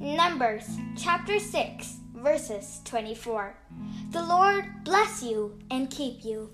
[0.00, 0.64] Numbers
[0.96, 3.56] chapter 6, verses 24.
[4.12, 6.50] The Lord bless you and keep you.